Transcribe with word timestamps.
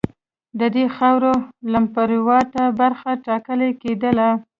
د 0.59 0.61
دې 0.75 0.85
خاورې 0.95 1.33
لمرپرېواته 1.71 2.61
برخه 2.79 3.09
ټاکله 3.25 3.67
کېدله. 3.81 4.29